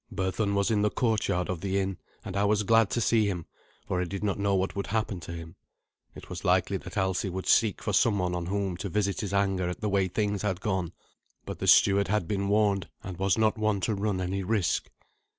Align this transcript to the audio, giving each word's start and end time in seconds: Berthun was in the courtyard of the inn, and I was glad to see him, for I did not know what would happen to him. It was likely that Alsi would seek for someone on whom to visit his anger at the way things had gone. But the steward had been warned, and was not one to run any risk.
Berthun 0.11 0.55
was 0.55 0.71
in 0.71 0.81
the 0.81 0.89
courtyard 0.89 1.47
of 1.47 1.61
the 1.61 1.77
inn, 1.79 1.99
and 2.25 2.35
I 2.35 2.43
was 2.43 2.63
glad 2.63 2.89
to 2.89 2.99
see 2.99 3.27
him, 3.27 3.45
for 3.87 4.01
I 4.01 4.05
did 4.05 4.23
not 4.23 4.39
know 4.39 4.55
what 4.55 4.75
would 4.75 4.87
happen 4.87 5.19
to 5.19 5.31
him. 5.31 5.57
It 6.15 6.27
was 6.27 6.43
likely 6.43 6.77
that 6.77 6.97
Alsi 6.97 7.29
would 7.29 7.45
seek 7.45 7.83
for 7.83 7.93
someone 7.93 8.33
on 8.33 8.47
whom 8.47 8.77
to 8.77 8.89
visit 8.89 9.21
his 9.21 9.31
anger 9.31 9.69
at 9.69 9.79
the 9.79 9.89
way 9.89 10.07
things 10.07 10.41
had 10.41 10.59
gone. 10.59 10.91
But 11.45 11.59
the 11.59 11.67
steward 11.67 12.07
had 12.07 12.27
been 12.27 12.49
warned, 12.49 12.89
and 13.03 13.19
was 13.19 13.37
not 13.37 13.59
one 13.59 13.79
to 13.81 13.93
run 13.93 14.19
any 14.19 14.41
risk. 14.41 14.89